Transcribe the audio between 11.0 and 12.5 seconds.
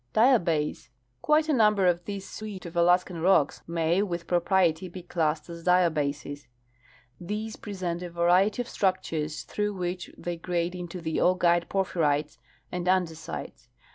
the augite porphyrites